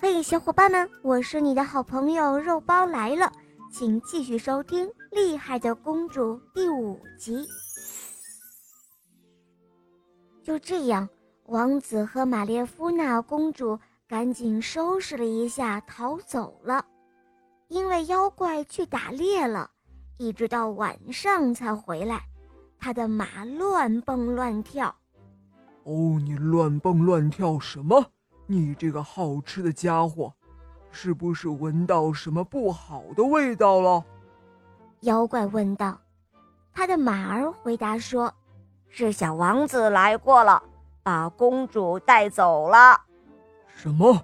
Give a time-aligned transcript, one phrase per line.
[0.00, 3.32] 嘿，小伙伴们，我是你的好朋友肉包来了，
[3.72, 7.44] 请继续收听《厉害的公主》第五集。
[10.40, 11.08] 就这样，
[11.46, 13.76] 王子和玛列夫娜公主
[14.06, 16.84] 赶紧收拾了一下，逃走了。
[17.66, 19.68] 因为妖怪去打猎了，
[20.16, 22.22] 一直到晚上才回来，
[22.78, 24.94] 他的马乱蹦乱跳。
[25.82, 28.12] 哦，你乱蹦乱跳什么？
[28.50, 30.32] 你这个好吃的家伙，
[30.90, 34.02] 是不是闻到什么不好的味道了？
[35.00, 36.00] 妖怪问道。
[36.72, 38.32] 他的马儿回答说
[38.88, 40.62] ：“是小王子来过了，
[41.02, 42.98] 把公主带走了。”
[43.76, 44.18] 什么？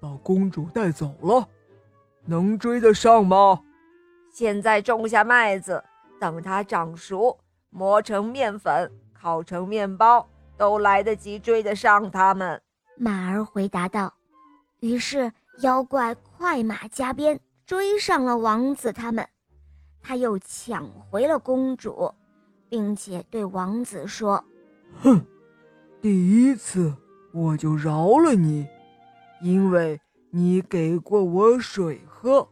[0.00, 1.46] 把公主带走了？
[2.24, 3.60] 能追得上吗？
[4.32, 5.84] 现在种下麦子，
[6.18, 12.62] 等它长熟，磨成面粉，烤成面包，都来得及追得上他们。
[12.98, 14.14] 马儿回答道
[14.80, 19.28] ：“于是妖怪快马加鞭追上了王子他们，
[20.00, 22.10] 他又抢回了公主，
[22.70, 24.42] 并且对王子说
[25.02, 25.24] ：‘哼，
[26.00, 26.94] 第一次
[27.32, 28.66] 我就饶了你，
[29.42, 30.00] 因为
[30.30, 32.48] 你给过我水喝；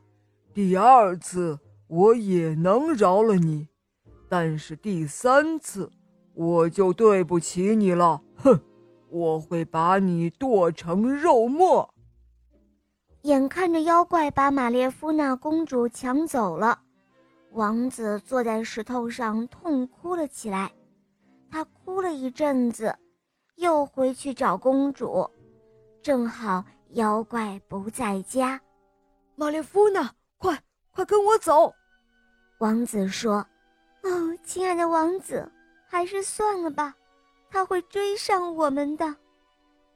[0.52, 3.68] 第二次我也能饶了你，
[4.28, 5.90] 但是第三次
[6.34, 8.60] 我就对不起你了。’哼。”
[9.14, 11.88] 我会把你剁成肉末。
[13.22, 16.80] 眼看着妖怪把玛列夫娜公主抢走了，
[17.52, 20.72] 王子坐在石头上痛哭了起来。
[21.48, 22.92] 他哭了一阵子，
[23.54, 25.30] 又回去找公主。
[26.02, 28.60] 正好妖怪不在家，
[29.36, 31.72] 玛列夫娜，快快跟我走！
[32.58, 33.46] 王子说
[34.02, 35.48] ：“哦，亲爱的王子，
[35.86, 36.96] 还是算了吧。”
[37.50, 39.16] 他会追上我们的，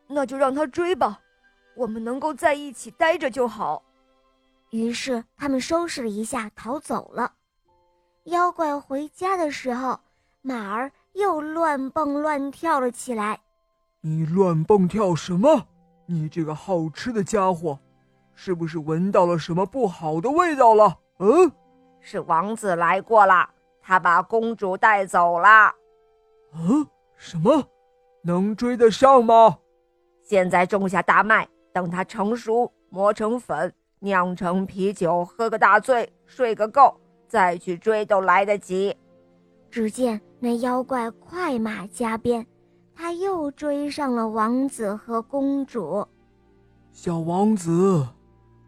[0.06, 1.20] 那就让他追吧，
[1.77, 3.82] 我们能够在一起待着就好。
[4.70, 7.32] 于是他们收拾了一下，逃走了。
[8.24, 9.98] 妖怪回家的时候，
[10.42, 13.40] 马儿又乱蹦乱跳了起来。
[14.02, 15.67] 你乱蹦跳什么？
[16.06, 17.78] 你这个好吃的家伙，
[18.34, 20.98] 是不是闻到了什么不好的味道了？
[21.18, 21.50] 嗯，
[22.00, 23.48] 是王子来过了，
[23.83, 25.74] 他把公主带走了。
[26.55, 26.86] 嗯。
[27.18, 27.68] 什么？
[28.23, 29.58] 能追得上吗？
[30.23, 36.95] 现在种下大麦，等它成熟，磨成粉，酿成啤酒，喝个大醉，睡个够，
[37.27, 38.96] 再去追都来得及。
[39.68, 42.46] 只见那妖怪快马加鞭，
[42.95, 46.06] 他又追上了王子和公主。
[46.92, 48.06] 小王子，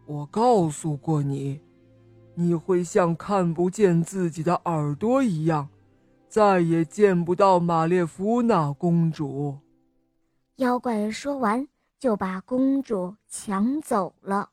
[0.05, 1.61] 我告诉过你，
[2.35, 5.69] 你会像看不见自己的耳朵一样。
[6.31, 9.57] 再也见不到玛列夫娜公主。
[10.55, 11.67] 妖怪说完，
[11.99, 14.49] 就把公主抢走了。